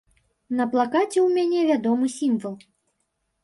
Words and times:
На 0.59 0.65
плакаце 0.71 1.11
ў 1.23 1.27
мяне 1.37 1.67
вядомы 1.69 2.05
сімвал. 2.17 2.61